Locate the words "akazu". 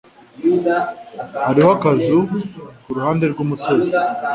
1.77-2.17